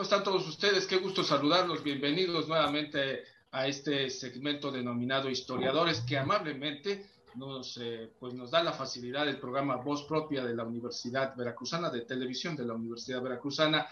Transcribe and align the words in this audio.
¿Cómo 0.00 0.08
están 0.08 0.24
todos 0.24 0.48
ustedes? 0.48 0.86
Qué 0.86 0.96
gusto 0.96 1.22
saludarlos. 1.22 1.82
Bienvenidos 1.82 2.48
nuevamente 2.48 3.22
a 3.50 3.66
este 3.66 4.08
segmento 4.08 4.72
denominado 4.72 5.28
Historiadores 5.28 6.00
que 6.00 6.16
amablemente 6.16 7.04
nos, 7.34 7.76
eh, 7.76 8.10
pues 8.18 8.32
nos 8.32 8.50
da 8.50 8.62
la 8.62 8.72
facilidad 8.72 9.26
del 9.26 9.38
programa 9.38 9.76
Voz 9.76 10.04
Propia 10.04 10.42
de 10.42 10.56
la 10.56 10.64
Universidad 10.64 11.36
Veracruzana, 11.36 11.90
de 11.90 12.00
televisión 12.00 12.56
de 12.56 12.64
la 12.64 12.72
Universidad 12.72 13.20
Veracruzana, 13.20 13.88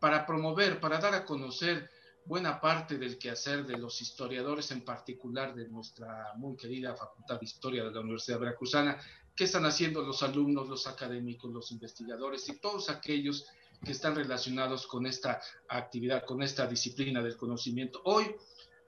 para 0.00 0.26
promover, 0.26 0.80
para 0.80 0.98
dar 0.98 1.14
a 1.14 1.24
conocer 1.24 1.88
buena 2.24 2.60
parte 2.60 2.98
del 2.98 3.16
quehacer 3.16 3.64
de 3.64 3.78
los 3.78 4.02
historiadores, 4.02 4.72
en 4.72 4.84
particular 4.84 5.54
de 5.54 5.68
nuestra 5.68 6.32
muy 6.38 6.56
querida 6.56 6.96
Facultad 6.96 7.38
de 7.38 7.46
Historia 7.46 7.84
de 7.84 7.92
la 7.92 8.00
Universidad 8.00 8.40
Veracruzana, 8.40 8.98
qué 9.36 9.44
están 9.44 9.64
haciendo 9.64 10.02
los 10.02 10.24
alumnos, 10.24 10.68
los 10.68 10.88
académicos, 10.88 11.52
los 11.52 11.70
investigadores 11.70 12.48
y 12.48 12.58
todos 12.58 12.90
aquellos 12.90 13.46
que 13.84 13.92
están 13.92 14.14
relacionados 14.14 14.86
con 14.86 15.06
esta 15.06 15.40
actividad, 15.68 16.24
con 16.24 16.42
esta 16.42 16.66
disciplina 16.66 17.22
del 17.22 17.36
conocimiento. 17.36 18.00
Hoy 18.04 18.34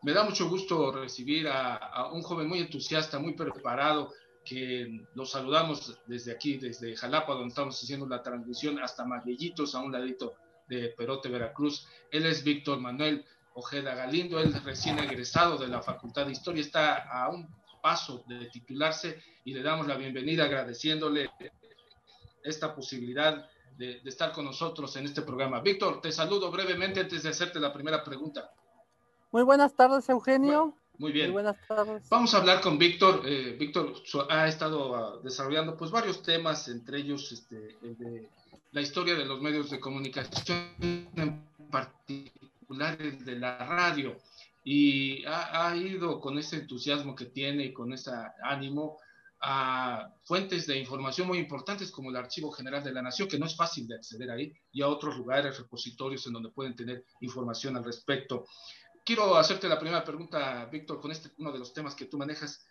me 0.03 0.13
da 0.13 0.23
mucho 0.23 0.49
gusto 0.49 0.93
recibir 0.93 1.49
a, 1.49 2.11
un 2.13 2.23
joven 2.23 2.49
muy 2.49 2.61
entusiasta, 2.61 3.19
muy 3.19 3.35
preparado, 3.35 4.13
que 4.45 5.01
lo 5.15 5.25
saludamos 5.25 5.99
desde 6.07 6.33
aquí, 6.33 6.59
desde 6.59 6.95
Jalapa, 6.95 7.33
donde 7.33 7.49
estamos 7.49 7.83
haciendo 7.83 8.07
la 8.07 8.23
transmisión, 8.23 8.79
hasta 8.79 9.05
Maguellitos, 9.05 9.75
a 9.75 9.81
un 9.81 9.93
ladito 9.93 10.35
de 10.69 10.89
Perote, 10.91 11.31
Veracruz. 11.31 11.89
Él 12.11 12.27
es 12.27 12.45
Víctor 12.45 12.79
Manuel 12.79 13.25
Ojeda 13.55 13.95
Galindo, 13.95 14.39
él 14.39 14.53
recién 14.63 14.99
egresado 14.99 15.57
de 15.57 15.69
la 15.69 15.81
Facultad 15.81 16.27
de 16.27 16.33
Historia, 16.33 16.61
está 16.61 17.09
a 17.09 17.31
un 17.31 17.49
paso 17.83 18.25
de 18.27 18.47
titularse 18.47 19.23
y 19.45 19.55
le 19.55 19.63
damos 19.63 19.87
la 19.87 19.97
bienvenida 19.97 20.45
agradeciéndole 20.45 21.31
esta 22.43 22.75
posibilidad 22.75 23.49
de, 23.77 24.01
estar 24.05 24.33
con 24.33 24.45
nosotros 24.45 24.95
en 24.97 25.07
este 25.07 25.23
programa. 25.23 25.61
Víctor, 25.61 26.01
te 26.01 26.13
saludo 26.13 26.51
brevemente 26.51 27.01
antes 27.01 27.23
de 27.23 27.31
hacerte 27.31 27.61
la 27.61 27.73
primera 27.73 28.03
pregunta. 28.05 28.53
Muy 29.33 29.43
buenas 29.43 29.75
tardes, 29.75 30.09
Eugenio. 30.09 30.77
muy 30.99 31.13
bien. 31.13 31.27
Muy 31.27 31.43
buenas 31.43 31.57
tardes. 31.67 32.09
Vamos 32.09 32.35
a 32.35 32.39
hablar 32.39 32.61
con 32.61 32.79
Víctor. 32.79 33.23
Eh, 33.25 33.57
Víctor 33.59 33.95
ha 34.31 34.47
estado 34.47 34.95
ah, 34.95 35.21
desarrollando 35.23 35.77
pues 35.77 35.91
varios 35.91 36.23
temas, 36.23 36.69
entre 36.69 36.99
ellos 36.99 37.33
este, 37.33 37.77
el 37.83 37.97
de 37.99 38.29
la 38.73 38.81
historia 38.81 39.15
de 39.15 39.25
los 39.25 39.41
medios 39.41 39.71
de 39.71 39.81
comunicación, 39.81 40.69
en 40.81 41.45
particular 41.71 42.97
el 43.01 43.25
de 43.25 43.39
la 43.39 43.59
radio. 43.59 44.17
Y 44.65 45.25
ha, 45.27 45.69
ha 45.69 45.77
ido 45.77 46.21
con 46.21 46.39
ese 46.39 46.57
entusiasmo 46.57 47.15
que 47.15 47.27
tiene 47.27 47.65
y 47.65 47.73
con 47.73 47.93
ese 47.93 48.11
ánimo 48.43 48.99
a 49.47 50.11
fuentes 50.25 50.67
de 50.67 50.79
información 50.79 51.29
muy 51.29 51.37
importantes 51.37 51.91
como 51.91 52.09
el 52.09 52.17
Archivo 52.17 52.51
General 52.51 52.83
de 52.83 52.93
la 52.93 53.03
Nación, 53.03 53.29
que 53.29 53.39
no 53.39 53.45
es 53.45 53.55
fácil 53.55 53.87
de 53.87 53.97
acceder 53.97 54.31
ahí, 54.31 54.51
y 54.73 54.81
a 54.81 54.89
otros 54.89 55.19
lugares, 55.19 55.59
repositorios 55.59 56.27
en 56.27 56.33
donde 56.33 56.49
pueden 56.49 56.75
tener 56.75 57.05
información 57.21 57.77
al 57.77 57.85
respecto. 57.85 58.47
Quiero 59.05 59.37
hacerte 59.37 59.69
la 59.69 59.79
primera 59.79 60.03
pregunta, 60.03 60.65
Víctor, 60.73 60.99
con 60.99 61.11
este 61.11 61.31
uno 61.37 61.53
de 61.53 61.59
los 61.59 61.75
temas 61.75 61.95
que 61.95 62.07
tú 62.07 62.17
manejas. 62.17 62.65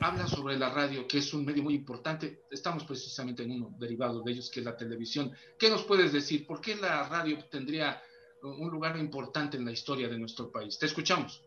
Habla 0.00 0.26
sobre 0.26 0.58
la 0.58 0.68
radio, 0.68 1.08
que 1.08 1.18
es 1.18 1.32
un 1.32 1.42
medio 1.42 1.62
muy 1.62 1.74
importante. 1.74 2.42
Estamos 2.50 2.84
precisamente 2.84 3.44
en 3.44 3.52
uno 3.52 3.74
derivado 3.78 4.20
de 4.22 4.32
ellos, 4.32 4.50
que 4.50 4.60
es 4.60 4.66
la 4.66 4.76
televisión. 4.76 5.32
¿Qué 5.58 5.70
nos 5.70 5.84
puedes 5.84 6.12
decir? 6.12 6.46
¿Por 6.46 6.60
qué 6.60 6.76
la 6.76 7.08
radio 7.08 7.42
tendría 7.48 8.02
un 8.42 8.68
lugar 8.68 8.98
importante 8.98 9.56
en 9.56 9.64
la 9.64 9.72
historia 9.72 10.06
de 10.06 10.18
nuestro 10.18 10.52
país? 10.52 10.78
Te 10.78 10.84
escuchamos 10.84 11.42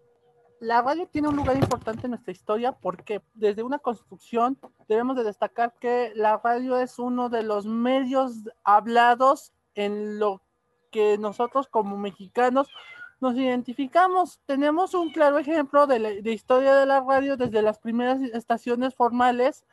la 0.64 0.81
radio 0.81 1.08
tiene 1.08 1.28
un 1.28 1.36
lugar 1.36 1.58
importante 1.58 2.06
en 2.06 2.11
nuestra 2.11 2.31
historia 2.31 2.72
porque 2.72 3.22
desde 3.33 3.64
una 3.64 3.80
construcción 3.80 4.58
debemos 4.88 5.17
de 5.17 5.25
destacar 5.25 5.73
que 5.78 6.14
la 6.16 6.38
radio 6.38 6.78
es 6.78 7.00
uno 7.00 7.28
de 7.28 7.44
los 7.44 7.66
medios 7.66 8.44
hablados 8.64 9.52
en 9.75 10.19
lo 10.19 10.41
que 10.89 11.17
nosotros 11.17 11.67
como 11.67 11.97
mexicanos 11.97 12.69
nos 13.19 13.36
identificamos. 13.36 14.39
Tenemos 14.45 14.94
un 14.94 15.12
claro 15.12 15.38
ejemplo 15.38 15.85
de, 15.85 16.22
de 16.22 16.31
historia 16.31 16.75
de 16.75 16.85
la 16.85 17.01
radio 17.01 17.35
desde 17.35 17.62
las 17.62 17.80
primeras 17.80 18.22
estaciones 18.22 18.95
formales 18.95 19.66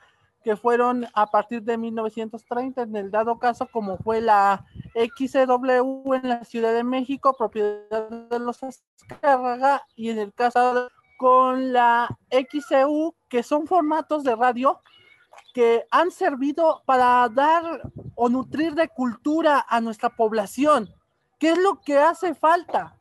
que 0.42 0.56
fueron 0.56 1.06
a 1.14 1.26
partir 1.26 1.62
de 1.62 1.76
1930, 1.76 2.82
en 2.82 2.96
el 2.96 3.10
dado 3.10 3.38
caso 3.38 3.68
como 3.70 3.98
fue 3.98 4.20
la 4.20 4.64
XCW 4.94 6.14
en 6.14 6.28
la 6.28 6.44
Ciudad 6.44 6.72
de 6.72 6.84
México, 6.84 7.34
propiedad 7.36 8.08
de 8.08 8.38
los 8.38 8.62
Azcárraga, 8.62 9.82
y 9.94 10.10
en 10.10 10.18
el 10.18 10.32
caso 10.32 10.88
con 11.18 11.72
la 11.72 12.08
XCU, 12.30 13.14
que 13.28 13.42
son 13.42 13.66
formatos 13.66 14.24
de 14.24 14.34
radio 14.34 14.80
que 15.52 15.84
han 15.90 16.10
servido 16.10 16.82
para 16.86 17.28
dar 17.28 17.82
o 18.14 18.28
nutrir 18.28 18.74
de 18.74 18.88
cultura 18.88 19.64
a 19.68 19.80
nuestra 19.80 20.10
población. 20.10 20.88
¿Qué 21.38 21.50
es 21.50 21.58
lo 21.58 21.80
que 21.80 21.98
hace 21.98 22.34
falta? 22.34 22.96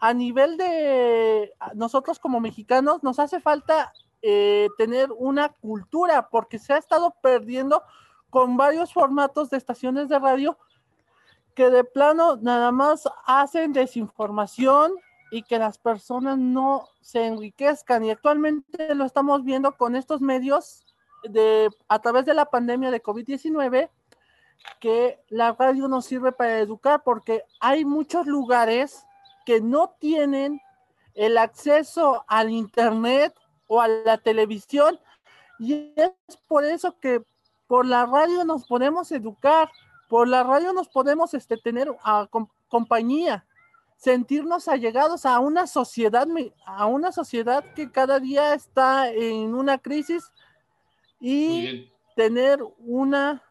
A 0.00 0.12
nivel 0.12 0.56
de 0.56 1.52
nosotros 1.74 2.18
como 2.18 2.40
mexicanos, 2.40 3.02
nos 3.02 3.18
hace 3.18 3.40
falta 3.40 3.92
eh, 4.22 4.68
tener 4.76 5.10
una 5.12 5.48
cultura, 5.48 6.28
porque 6.28 6.58
se 6.58 6.72
ha 6.72 6.78
estado 6.78 7.14
perdiendo 7.22 7.82
con 8.30 8.56
varios 8.56 8.92
formatos 8.92 9.50
de 9.50 9.56
estaciones 9.56 10.08
de 10.08 10.18
radio 10.18 10.58
que 11.54 11.70
de 11.70 11.82
plano 11.82 12.36
nada 12.36 12.70
más 12.70 13.08
hacen 13.26 13.72
desinformación 13.72 14.92
y 15.30 15.42
que 15.42 15.58
las 15.58 15.78
personas 15.78 16.38
no 16.38 16.88
se 17.00 17.26
enriquezcan. 17.26 18.04
Y 18.04 18.10
actualmente 18.10 18.94
lo 18.94 19.04
estamos 19.04 19.44
viendo 19.44 19.72
con 19.72 19.96
estos 19.96 20.20
medios 20.20 20.84
de 21.24 21.68
a 21.88 21.98
través 21.98 22.24
de 22.26 22.34
la 22.34 22.44
pandemia 22.44 22.90
de 22.90 23.02
COVID-19 23.02 23.90
que 24.80 25.18
la 25.28 25.52
radio 25.52 25.88
nos 25.88 26.06
sirve 26.06 26.32
para 26.32 26.58
educar 26.58 27.02
porque 27.04 27.42
hay 27.60 27.84
muchos 27.84 28.26
lugares 28.26 29.04
que 29.44 29.60
no 29.60 29.96
tienen 29.98 30.60
el 31.14 31.38
acceso 31.38 32.24
al 32.28 32.50
internet 32.50 33.34
o 33.68 33.80
a 33.80 33.86
la 33.86 34.18
televisión. 34.18 34.98
Y 35.60 35.92
es 35.94 36.10
por 36.48 36.64
eso 36.64 36.98
que 36.98 37.22
por 37.68 37.86
la 37.86 38.06
radio 38.06 38.44
nos 38.44 38.66
podemos 38.66 39.12
educar, 39.12 39.70
por 40.08 40.26
la 40.26 40.42
radio 40.42 40.72
nos 40.72 40.88
podemos 40.88 41.34
este, 41.34 41.56
tener 41.56 41.88
a, 42.02 42.28
compañía, 42.68 43.46
sentirnos 43.96 44.68
allegados 44.68 45.26
a 45.26 45.38
una 45.38 45.66
sociedad, 45.66 46.26
a 46.66 46.86
una 46.86 47.12
sociedad 47.12 47.64
que 47.74 47.90
cada 47.90 48.18
día 48.18 48.54
está 48.54 49.10
en 49.10 49.54
una 49.54 49.78
crisis 49.78 50.32
y 51.20 51.92
tener 52.16 52.60
una 52.78 53.42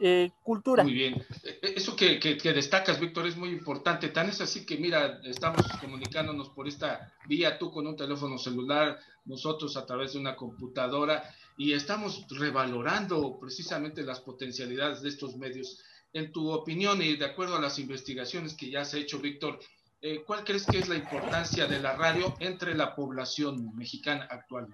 eh, 0.00 0.30
cultura. 0.42 0.82
Muy 0.82 0.94
bien. 0.94 1.22
E, 1.44 1.74
eso 1.76 1.94
que, 1.94 2.18
que, 2.18 2.52
destacas, 2.52 2.98
Víctor, 2.98 3.26
es 3.26 3.36
muy 3.36 3.50
importante. 3.50 4.08
Tan 4.08 4.30
es 4.30 4.40
así 4.40 4.64
que, 4.64 4.78
mira, 4.78 5.20
estamos 5.24 5.60
comunicándonos 5.80 6.48
por 6.48 6.66
esta 6.66 7.12
vía, 7.28 7.58
tú 7.58 7.70
con 7.70 7.86
un 7.86 7.96
teléfono 7.96 8.38
celular, 8.38 8.98
nosotros 9.26 9.76
a 9.76 9.84
través 9.84 10.14
de 10.14 10.18
una 10.18 10.36
computadora, 10.36 11.22
y 11.58 11.74
estamos 11.74 12.26
revalorando 12.30 13.38
precisamente 13.38 14.02
las 14.02 14.20
potencialidades 14.20 15.02
de 15.02 15.10
estos 15.10 15.36
medios. 15.36 15.78
En 16.12 16.32
tu 16.32 16.50
opinión 16.50 17.02
y 17.02 17.16
de 17.16 17.26
acuerdo 17.26 17.56
a 17.56 17.60
las 17.60 17.78
investigaciones 17.78 18.54
que 18.54 18.70
ya 18.70 18.80
has 18.80 18.94
hecho, 18.94 19.20
Víctor, 19.20 19.60
eh, 20.00 20.24
¿cuál 20.26 20.44
crees 20.44 20.64
que 20.64 20.78
es 20.78 20.88
la 20.88 20.96
importancia 20.96 21.66
de 21.66 21.78
la 21.78 21.94
radio 21.94 22.34
entre 22.40 22.74
la 22.74 22.94
población 22.94 23.76
mexicana 23.76 24.26
actual? 24.30 24.68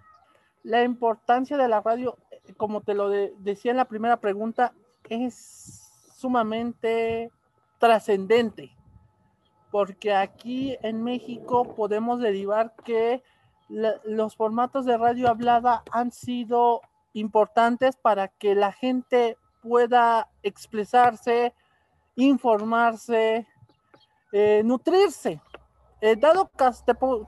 La 0.63 0.85
importancia 0.85 1.57
de 1.57 1.69
la 1.69 1.81
radio, 1.81 2.17
eh, 2.31 2.55
como 2.57 2.81
te 2.81 2.95
lo 2.95 3.11
decía 3.11 3.73
en 3.73 3.77
la 3.77 3.89
primera 3.89 4.21
pregunta, 4.21 4.73
es 5.09 6.11
sumamente 6.17 7.31
trascendente, 7.79 8.71
porque 9.71 10.15
aquí 10.15 10.77
en 10.83 11.03
México 11.03 11.75
podemos 11.75 12.21
derivar 12.21 12.75
que 12.85 13.23
los 13.69 14.37
formatos 14.37 14.85
de 14.85 14.97
radio 14.97 15.29
hablada 15.29 15.83
han 15.91 16.13
sido 16.13 16.81
importantes 17.13 17.97
para 17.97 18.29
que 18.29 18.55
la 18.55 18.73
gente 18.73 19.37
pueda 19.63 20.29
expresarse, 20.43 21.53
informarse, 22.15 23.47
eh, 24.33 24.63
nutrirse. 24.65 25.41
Eh, 26.01 26.15
dado 26.15 26.51
que 26.51 26.65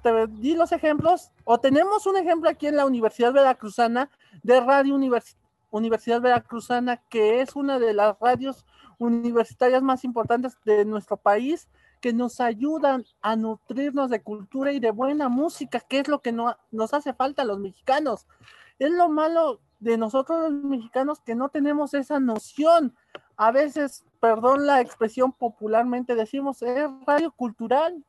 te, 0.03 0.27
di 0.29 0.55
los 0.55 0.73
ejemplos, 0.73 1.33
o 1.45 1.59
tenemos 1.59 2.07
un 2.07 2.17
ejemplo 2.17 2.51
aquí 2.51 2.67
en 2.67 2.77
la 2.77 2.85
Universidad 2.85 3.33
Veracruzana 3.33 4.11
de 4.43 4.61
Radio 4.61 4.95
Universidad 4.95 5.48
Universidad 5.71 6.21
Veracruzana, 6.21 6.97
que 7.09 7.41
es 7.41 7.57
una 7.57 7.79
de 7.79 7.93
las 7.93 8.19
radios 8.21 8.65
universitarias 8.99 9.83
más 9.83 10.05
importantes 10.05 10.59
de 10.65 10.85
nuestro 10.85 11.17
país, 11.17 11.69
que 12.01 12.13
nos 12.13 12.41
ayudan 12.41 13.05
a 13.21 13.37
nutrirnos 13.37 14.11
de 14.11 14.23
cultura 14.23 14.73
y 14.73 14.81
de 14.81 14.91
buena 14.91 15.29
música, 15.29 15.81
que 15.81 16.01
es 16.01 16.09
lo 16.09 16.21
que 16.21 16.33
no, 16.33 16.57
nos 16.71 16.95
hace 16.95 17.13
falta 17.13 17.43
a 17.43 17.45
los 17.45 17.59
mexicanos. 17.59 18.27
Es 18.79 18.91
lo 18.91 19.09
malo 19.09 19.61
de 19.81 19.97
nosotros 19.97 20.53
los 20.53 20.65
mexicanos 20.65 21.21
que 21.21 21.35
no 21.35 21.49
tenemos 21.49 21.95
esa 21.95 22.21
noción. 22.21 22.95
A 23.37 23.51
veces, 23.51 24.05
perdón 24.21 24.67
la 24.67 24.81
expresión 24.81 25.33
popularmente, 25.33 26.15
decimos, 26.15 26.63
es 26.63 26.89
radio 27.07 27.33
cultural. 27.33 28.05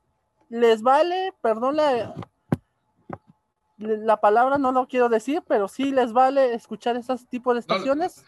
Les 0.49 0.81
vale, 0.81 1.33
perdón 1.41 1.77
la, 1.77 2.15
la 3.79 4.17
palabra 4.17 4.57
no 4.57 4.71
lo 4.71 4.87
quiero 4.87 5.09
decir, 5.09 5.41
pero 5.47 5.67
sí 5.67 5.91
les 5.91 6.11
vale 6.11 6.53
escuchar 6.53 6.97
esos 6.97 7.25
tipos 7.27 7.53
de 7.55 7.61
estaciones. 7.61 8.25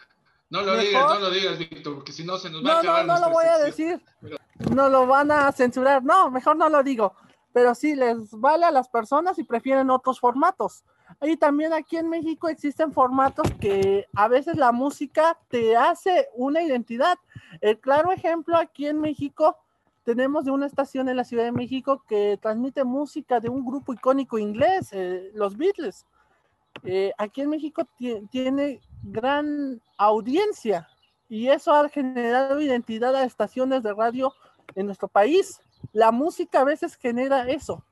No, 0.48 0.62
lo 0.62 0.76
digas, 0.76 1.06
no 1.06 1.20
lo 1.20 1.30
digas, 1.30 1.58
Víctor, 1.58 1.94
porque 1.94 2.12
si 2.12 2.24
no 2.24 2.36
se 2.38 2.50
nos 2.50 2.64
va 2.64 2.76
a 2.76 2.78
acabar. 2.80 3.06
No, 3.06 3.14
no, 3.14 3.20
no 3.20 3.26
lo 3.26 3.32
voy 3.32 3.44
a 3.46 3.58
decir. 3.58 4.02
no 4.74 4.88
lo 4.88 5.06
van 5.06 5.30
a 5.30 5.50
censurar. 5.52 6.02
No, 6.02 6.30
mejor 6.30 6.56
no 6.56 6.68
lo 6.68 6.82
digo. 6.82 7.14
Pero 7.52 7.74
sí 7.74 7.94
les 7.94 8.30
vale 8.32 8.66
a 8.66 8.70
las 8.70 8.88
personas 8.88 9.38
y 9.38 9.44
prefieren 9.44 9.90
otros 9.90 10.20
formatos. 10.20 10.84
Y 11.20 11.36
también 11.36 11.72
aquí 11.72 11.96
en 11.96 12.08
México 12.08 12.48
existen 12.48 12.92
formatos 12.92 13.46
que 13.60 14.06
a 14.14 14.28
veces 14.28 14.56
la 14.56 14.72
música 14.72 15.38
te 15.48 15.76
hace 15.76 16.28
una 16.34 16.62
identidad. 16.62 17.18
El 17.60 17.78
claro 17.78 18.12
ejemplo 18.12 18.56
aquí 18.56 18.86
en 18.86 19.00
México 19.00 19.56
tenemos 20.04 20.44
de 20.44 20.50
una 20.50 20.66
estación 20.66 21.08
en 21.08 21.16
la 21.16 21.24
Ciudad 21.24 21.44
de 21.44 21.52
México 21.52 22.04
que 22.08 22.38
transmite 22.40 22.84
música 22.84 23.40
de 23.40 23.48
un 23.48 23.64
grupo 23.64 23.92
icónico 23.92 24.38
inglés, 24.38 24.92
eh, 24.92 25.30
los 25.34 25.56
Beatles. 25.56 26.06
Eh, 26.84 27.12
aquí 27.18 27.42
en 27.42 27.50
México 27.50 27.86
tiene 28.30 28.80
gran 29.02 29.80
audiencia 29.98 30.88
y 31.28 31.48
eso 31.48 31.72
ha 31.72 31.88
generado 31.88 32.60
identidad 32.60 33.14
a 33.14 33.24
estaciones 33.24 33.82
de 33.82 33.94
radio 33.94 34.34
en 34.74 34.86
nuestro 34.86 35.08
país. 35.08 35.60
La 35.92 36.10
música 36.10 36.60
a 36.60 36.64
veces 36.64 36.96
genera 36.96 37.48
eso. 37.48 37.84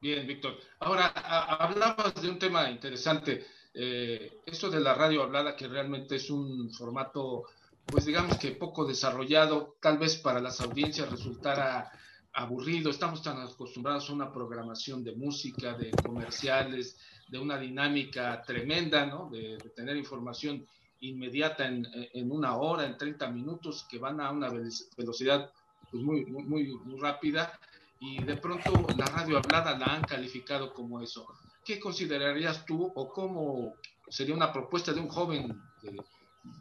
Bien, 0.00 0.26
Víctor. 0.26 0.56
Ahora, 0.78 1.08
hablabas 1.08 2.14
de 2.14 2.30
un 2.30 2.38
tema 2.38 2.70
interesante, 2.70 3.46
eh, 3.74 4.40
esto 4.46 4.70
de 4.70 4.80
la 4.80 4.94
radio 4.94 5.22
hablada, 5.22 5.54
que 5.54 5.68
realmente 5.68 6.16
es 6.16 6.30
un 6.30 6.70
formato, 6.72 7.44
pues 7.90 8.04
digamos 8.04 8.38
que 8.38 8.52
poco 8.52 8.84
desarrollado, 8.84 9.76
tal 9.80 9.98
vez 9.98 10.16
para 10.16 10.40
las 10.40 10.60
audiencias 10.60 11.10
resultara 11.10 11.90
aburrido, 12.32 12.90
estamos 12.90 13.22
tan 13.22 13.40
acostumbrados 13.40 14.08
a 14.08 14.12
una 14.12 14.32
programación 14.32 15.02
de 15.02 15.16
música, 15.16 15.74
de 15.74 15.90
comerciales, 15.90 16.96
de 17.28 17.38
una 17.38 17.58
dinámica 17.58 18.42
tremenda, 18.42 19.06
¿no? 19.06 19.28
De, 19.30 19.58
tener 19.74 19.96
información 19.96 20.66
inmediata 21.00 21.66
en, 21.66 22.30
una 22.30 22.56
hora, 22.56 22.86
en 22.86 22.96
30 22.96 23.30
minutos, 23.30 23.86
que 23.90 23.98
van 23.98 24.20
a 24.20 24.30
una 24.30 24.50
velocidad 24.96 25.50
pues, 25.90 26.02
muy, 26.02 26.26
muy, 26.26 27.00
rápida 27.00 27.58
y 28.00 28.22
de 28.22 28.36
pronto 28.36 28.86
la 28.96 29.06
radio 29.06 29.38
hablada 29.38 29.78
la 29.78 29.86
han 29.86 30.02
calificado 30.02 30.72
como 30.74 31.00
eso. 31.00 31.26
¿Qué 31.64 31.80
considerarías 31.80 32.64
tú 32.66 32.92
o 32.94 33.08
cómo 33.08 33.74
sería 34.08 34.34
una 34.34 34.52
propuesta 34.52 34.92
de 34.92 35.00
un 35.00 35.08
joven 35.08 35.60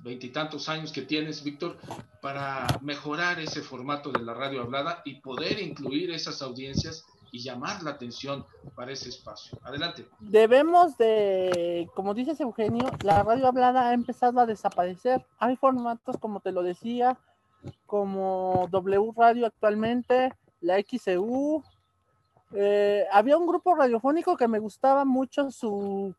veintitantos 0.04 0.70
años 0.70 0.92
que 0.92 1.02
tienes, 1.02 1.44
Víctor, 1.44 1.78
para 2.22 2.68
mejorar 2.82 3.40
ese 3.40 3.62
formato 3.62 4.12
de 4.12 4.24
la 4.24 4.34
radio 4.34 4.62
hablada 4.62 5.02
y 5.06 5.16
poder 5.16 5.60
incluir 5.60 6.12
esas 6.12 6.42
audiencias 6.42 7.06
y 7.32 7.40
llamar 7.40 7.84
la 7.84 7.92
atención 7.92 8.46
para 8.76 8.92
ese 8.92 9.10
espacio? 9.10 9.58
Adelante. 9.64 10.08
Debemos 10.20 10.98
de, 10.98 11.90
como 11.96 12.14
dices 12.14 12.40
Eugenio, 12.40 12.90
la 13.04 13.24
radio 13.24 13.48
hablada 13.48 13.90
ha 13.90 13.94
empezado 13.94 14.40
a 14.40 14.46
desaparecer. 14.46 15.26
Hay 15.38 15.56
formatos, 15.56 16.18
como 16.18 16.40
te 16.40 16.52
lo 16.52 16.64
decía, 16.64 17.18
como 17.86 18.68
W 18.72 19.14
Radio 19.16 19.46
actualmente, 19.46 20.34
la 20.62 20.82
XEU. 20.82 21.64
Eh, 22.54 23.06
había 23.12 23.38
un 23.38 23.46
grupo 23.46 23.76
radiofónico 23.76 24.36
que 24.36 24.48
me 24.48 24.60
gustaba 24.60 25.06
mucho, 25.06 25.52
su 25.52 26.16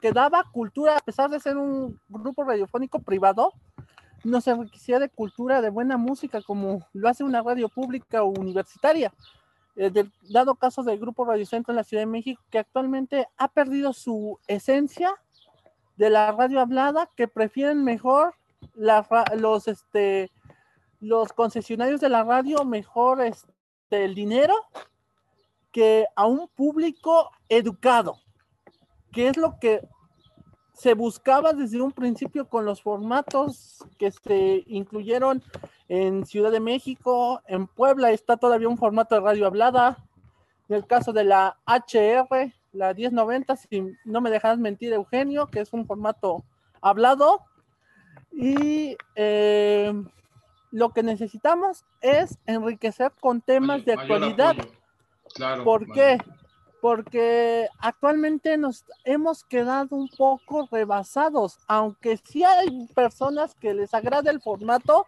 que 0.00 0.12
daba 0.12 0.44
cultura, 0.52 0.96
a 0.96 1.00
pesar 1.00 1.30
de 1.30 1.40
ser 1.40 1.56
un 1.56 1.98
grupo 2.08 2.44
radiofónico 2.44 2.98
privado, 2.98 3.52
no 4.22 4.40
se 4.40 4.54
requisía 4.54 4.98
de 4.98 5.08
cultura, 5.08 5.62
de 5.62 5.70
buena 5.70 5.96
música, 5.96 6.42
como 6.42 6.86
lo 6.92 7.08
hace 7.08 7.24
una 7.24 7.42
radio 7.42 7.68
pública 7.68 8.22
o 8.22 8.28
universitaria. 8.28 9.12
Eh, 9.76 9.92
dado 10.30 10.54
caso 10.54 10.82
del 10.82 10.98
Grupo 10.98 11.24
Radio 11.24 11.46
Centro 11.46 11.72
en 11.72 11.76
la 11.76 11.84
Ciudad 11.84 12.02
de 12.02 12.06
México, 12.06 12.42
que 12.50 12.58
actualmente 12.58 13.28
ha 13.36 13.48
perdido 13.48 13.92
su 13.92 14.38
esencia 14.46 15.14
de 15.96 16.10
la 16.10 16.32
radio 16.32 16.60
hablada, 16.60 17.10
que 17.14 17.28
prefieren 17.28 17.84
mejor 17.84 18.34
los, 18.74 19.68
este, 19.68 20.30
los 21.00 21.32
concesionarios 21.32 22.00
de 22.00 22.08
la 22.08 22.24
radio, 22.24 22.64
mejor 22.64 23.22
este, 23.22 23.54
el 24.04 24.14
dinero 24.14 24.54
que 25.76 26.06
a 26.16 26.24
un 26.24 26.48
público 26.48 27.30
educado, 27.50 28.16
que 29.12 29.28
es 29.28 29.36
lo 29.36 29.58
que 29.60 29.86
se 30.72 30.94
buscaba 30.94 31.52
desde 31.52 31.82
un 31.82 31.92
principio 31.92 32.48
con 32.48 32.64
los 32.64 32.80
formatos 32.80 33.84
que 33.98 34.10
se 34.10 34.64
incluyeron 34.68 35.42
en 35.90 36.24
Ciudad 36.24 36.50
de 36.50 36.60
México, 36.60 37.42
en 37.46 37.66
Puebla 37.66 38.10
está 38.10 38.38
todavía 38.38 38.70
un 38.70 38.78
formato 38.78 39.16
de 39.16 39.20
radio 39.20 39.46
hablada, 39.46 39.98
en 40.70 40.76
el 40.76 40.86
caso 40.86 41.12
de 41.12 41.24
la 41.24 41.58
HR, 41.66 42.54
la 42.72 42.94
1090, 42.94 43.56
si 43.56 43.84
no 44.06 44.22
me 44.22 44.30
dejas 44.30 44.56
mentir 44.56 44.94
Eugenio, 44.94 45.46
que 45.48 45.60
es 45.60 45.74
un 45.74 45.86
formato 45.86 46.42
hablado, 46.80 47.42
y 48.32 48.96
eh, 49.14 49.92
lo 50.70 50.88
que 50.94 51.02
necesitamos 51.02 51.84
es 52.00 52.38
enriquecer 52.46 53.12
con 53.20 53.42
temas 53.42 53.84
de 53.84 53.92
actualidad. 53.92 54.56
¿Por 55.64 55.90
qué? 55.92 56.18
Porque 56.80 57.68
actualmente 57.78 58.56
nos 58.56 58.84
hemos 59.04 59.44
quedado 59.44 59.96
un 59.96 60.08
poco 60.08 60.68
rebasados, 60.70 61.58
aunque 61.66 62.18
sí 62.18 62.44
hay 62.44 62.86
personas 62.94 63.54
que 63.54 63.74
les 63.74 63.92
agrada 63.94 64.30
el 64.30 64.40
formato, 64.40 65.06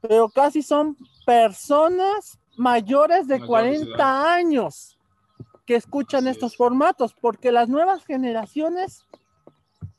pero 0.00 0.28
casi 0.28 0.62
son 0.62 0.96
personas 1.26 2.38
mayores 2.56 3.26
de 3.28 3.44
40 3.44 4.34
años 4.34 4.98
que 5.66 5.76
escuchan 5.76 6.26
estos 6.26 6.56
formatos, 6.56 7.14
porque 7.20 7.52
las 7.52 7.68
nuevas 7.68 8.04
generaciones 8.04 9.04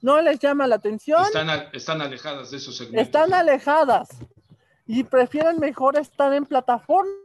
no 0.01 0.21
les 0.21 0.39
llama 0.39 0.67
la 0.67 0.75
atención. 0.75 1.23
Están, 1.23 1.49
están 1.71 2.01
alejadas 2.01 2.51
de 2.51 2.57
esos 2.57 2.75
segmentos. 2.75 3.05
Están 3.05 3.33
alejadas 3.33 4.09
y 4.85 5.03
prefieren 5.03 5.59
mejor 5.59 5.97
estar 5.97 6.33
en 6.33 6.45
plataformas 6.45 7.22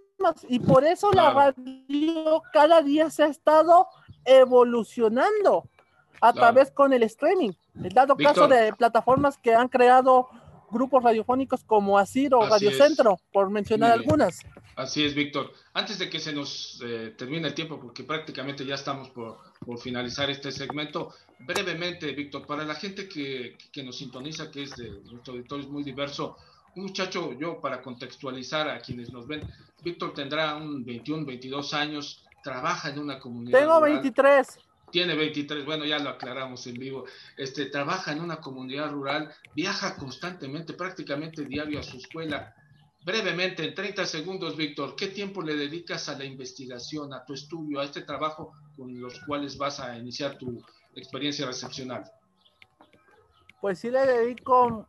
y 0.48 0.58
por 0.58 0.84
eso 0.84 1.10
la 1.12 1.30
radio 1.30 2.42
cada 2.52 2.82
día 2.82 3.10
se 3.10 3.22
ha 3.22 3.28
estado 3.28 3.86
evolucionando 4.24 5.68
a 6.20 6.32
través 6.32 6.70
con 6.70 6.92
el 6.92 7.02
streaming. 7.04 7.52
El 7.82 7.90
dado 7.90 8.16
caso 8.16 8.48
de 8.48 8.72
plataformas 8.72 9.38
que 9.38 9.54
han 9.54 9.68
creado 9.68 10.28
grupos 10.70 11.02
radiofónicos 11.02 11.64
como 11.64 11.98
Asir 11.98 12.34
o 12.34 12.46
Radio 12.46 12.72
Centro, 12.72 13.18
por 13.32 13.50
mencionar 13.50 13.92
algunas. 13.92 14.40
Así 14.76 15.04
es, 15.04 15.14
Víctor. 15.14 15.52
Antes 15.72 15.98
de 15.98 16.08
que 16.08 16.20
se 16.20 16.32
nos 16.32 16.80
eh, 16.84 17.14
termine 17.16 17.48
el 17.48 17.54
tiempo, 17.54 17.80
porque 17.80 18.04
prácticamente 18.04 18.64
ya 18.64 18.76
estamos 18.76 19.10
por, 19.10 19.38
por, 19.64 19.80
finalizar 19.80 20.30
este 20.30 20.52
segmento, 20.52 21.12
brevemente, 21.40 22.12
Víctor, 22.12 22.46
para 22.46 22.64
la 22.64 22.74
gente 22.74 23.08
que, 23.08 23.56
que 23.72 23.82
nos 23.82 23.98
sintoniza, 23.98 24.50
que 24.50 24.64
es 24.64 24.76
de 24.76 24.90
nuestro 25.10 25.34
auditorio 25.34 25.64
es 25.64 25.70
muy 25.70 25.82
diverso, 25.82 26.37
un 26.78 26.85
muchacho, 26.85 27.32
yo 27.32 27.61
para 27.61 27.82
contextualizar 27.82 28.68
a 28.68 28.78
quienes 28.78 29.12
nos 29.12 29.26
ven, 29.26 29.42
Víctor 29.82 30.14
tendrá 30.14 30.54
un 30.56 30.85
21, 30.85 31.26
22 31.26 31.75
años, 31.75 32.25
trabaja 32.42 32.90
en 32.90 33.00
una 33.00 33.18
comunidad. 33.18 33.58
Tengo 33.58 33.80
23. 33.80 34.58
Tiene 34.90 35.14
23, 35.16 35.66
bueno, 35.66 35.85
ya 35.85 35.99
lo 35.99 36.11
aclaramos 36.11 36.66
en 36.66 36.75
vivo. 36.75 37.04
Este, 37.37 37.66
trabaja 37.66 38.12
en 38.12 38.20
una 38.20 38.37
comunidad 38.40 38.90
rural, 38.90 39.30
viaja 39.54 39.97
constantemente, 39.97 40.73
prácticamente 40.73 41.44
diario 41.44 41.80
a 41.80 41.82
su 41.82 41.99
escuela. 41.99 42.54
Brevemente, 43.04 43.66
en 43.66 43.75
30 43.75 44.06
segundos, 44.06 44.56
Víctor, 44.56 44.94
¿qué 44.97 45.08
tiempo 45.08 45.42
le 45.42 45.56
dedicas 45.56 46.08
a 46.08 46.16
la 46.16 46.25
investigación, 46.25 47.12
a 47.12 47.25
tu 47.25 47.35
estudio, 47.35 47.80
a 47.80 47.85
este 47.85 48.02
trabajo 48.02 48.52
con 48.76 48.99
los 49.00 49.18
cuales 49.20 49.58
vas 49.58 49.80
a 49.80 49.99
iniciar 49.99 50.38
tu 50.38 50.62
experiencia 50.94 51.47
recepcional? 51.47 52.04
Pues 53.61 53.80
sí 53.80 53.90
le 53.90 54.06
dedico 54.06 54.87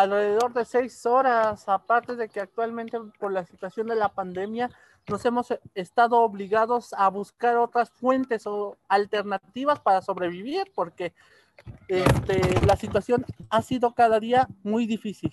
alrededor 0.00 0.52
de 0.52 0.64
seis 0.64 1.06
horas, 1.06 1.68
aparte 1.68 2.16
de 2.16 2.28
que 2.28 2.40
actualmente 2.40 2.98
por 3.18 3.32
la 3.32 3.46
situación 3.46 3.86
de 3.86 3.96
la 3.96 4.10
pandemia 4.10 4.70
nos 5.08 5.24
hemos 5.24 5.46
estado 5.74 6.18
obligados 6.18 6.92
a 6.92 7.08
buscar 7.08 7.56
otras 7.56 7.90
fuentes 7.90 8.46
o 8.46 8.76
alternativas 8.88 9.80
para 9.80 10.02
sobrevivir, 10.02 10.70
porque 10.74 11.14
este, 11.88 12.66
la 12.66 12.76
situación 12.76 13.24
ha 13.48 13.62
sido 13.62 13.94
cada 13.94 14.20
día 14.20 14.48
muy 14.62 14.86
difícil. 14.86 15.32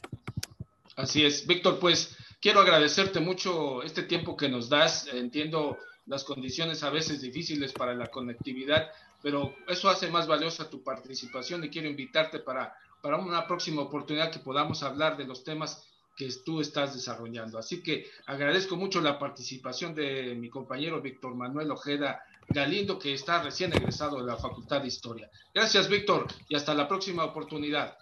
Así 0.96 1.26
es, 1.26 1.46
Víctor, 1.46 1.80
pues 1.80 2.16
quiero 2.40 2.62
agradecerte 2.62 3.20
mucho 3.20 3.84
este 3.84 4.04
tiempo 4.04 4.38
que 4.38 4.48
nos 4.48 4.70
das. 4.70 5.08
Entiendo 5.12 5.78
las 6.06 6.24
condiciones 6.24 6.84
a 6.84 6.90
veces 6.90 7.20
difíciles 7.20 7.74
para 7.74 7.94
la 7.96 8.08
conectividad, 8.08 8.92
pero 9.22 9.56
eso 9.68 9.90
hace 9.90 10.10
más 10.10 10.28
valiosa 10.28 10.70
tu 10.70 10.84
participación 10.84 11.64
y 11.64 11.70
quiero 11.70 11.90
invitarte 11.90 12.40
para 12.40 12.78
para 13.04 13.18
una 13.18 13.46
próxima 13.46 13.82
oportunidad 13.82 14.32
que 14.32 14.40
podamos 14.40 14.82
hablar 14.82 15.18
de 15.18 15.26
los 15.26 15.44
temas 15.44 15.86
que 16.16 16.30
tú 16.46 16.62
estás 16.62 16.94
desarrollando. 16.94 17.60
Así 17.60 17.84
que 17.84 18.10
agradezco 18.28 18.78
mucho 18.78 19.02
la 19.02 19.20
participación 19.20 19.94
de 19.94 20.36
mi 20.36 20.50
compañero 20.50 21.02
Víctor 21.02 21.36
Manuel 21.36 21.72
Ojeda 21.72 22.24
Galindo, 22.48 22.98
que 22.98 23.14
está 23.14 23.44
recién 23.44 23.74
egresado 23.74 24.20
de 24.20 24.24
la 24.24 24.38
Facultad 24.38 24.80
de 24.80 24.88
Historia. 24.88 25.30
Gracias, 25.54 25.90
Víctor, 25.90 26.28
y 26.48 26.56
hasta 26.56 26.74
la 26.74 26.88
próxima 26.88 27.26
oportunidad. 27.26 27.98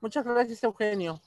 Muchas 0.00 0.24
gracias, 0.24 0.62
Eugenio. 0.62 1.20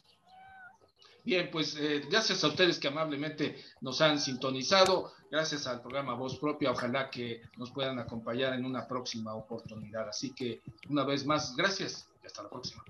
Bien, 1.25 1.49
pues 1.51 1.75
eh, 1.75 2.05
gracias 2.09 2.41
a 2.45 2.47
ustedes 2.47 2.79
que 2.79 2.87
amablemente 2.87 3.61
nos 3.81 3.99
han 3.99 4.17
sintonizado, 4.17 5.11
gracias 5.29 5.67
al 5.67 5.81
programa 5.81 6.13
Voz 6.13 6.37
Propia, 6.37 6.71
ojalá 6.71 7.09
que 7.09 7.41
nos 7.57 7.71
puedan 7.71 7.99
acompañar 7.99 8.53
en 8.53 8.63
una 8.63 8.87
próxima 8.87 9.33
oportunidad. 9.35 10.07
Así 10.07 10.33
que 10.33 10.61
una 10.87 11.03
vez 11.03 11.25
más, 11.25 11.53
gracias 11.57 12.07
y 12.23 12.27
hasta 12.27 12.43
la 12.43 12.49
próxima. 12.49 12.81